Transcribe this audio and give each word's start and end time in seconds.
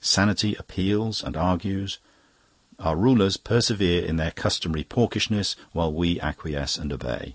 Sanity 0.00 0.54
appeals 0.54 1.20
and 1.20 1.36
argues; 1.36 1.98
our 2.78 2.94
rulers 2.94 3.36
persevere 3.36 4.04
in 4.04 4.18
their 4.18 4.30
customary 4.30 4.84
porkishness, 4.84 5.56
while 5.72 5.92
we 5.92 6.20
acquiesce 6.20 6.76
and 6.78 6.92
obey. 6.92 7.34